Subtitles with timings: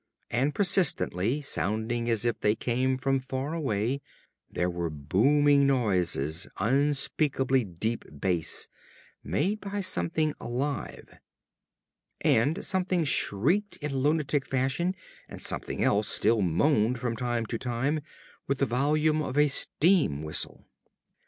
[0.31, 4.01] And persistently, sounding as if they came from far away,
[4.49, 8.67] there were booming noises, unspeakably deep bass,
[9.23, 11.19] made by something alive.
[12.19, 14.95] And something shrieked in lunatic fashion
[15.29, 17.99] and something else still moaned from time to time
[18.47, 20.65] with the volume of a steam whistle....